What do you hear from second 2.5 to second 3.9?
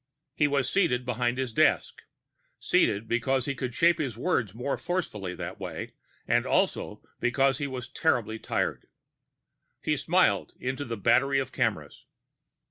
seated, because he could